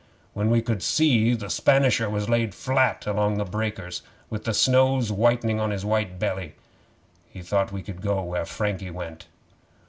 [0.33, 4.53] When we could see, the Spanisher was laid flat along in the breakers with the
[4.55, 6.55] snows whitening on his wet belly.
[7.29, 9.27] He thought he could go where Frankie went.